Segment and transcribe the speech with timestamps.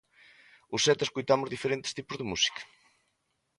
[0.75, 2.61] Os sete escoitamos diferentes tipos de música.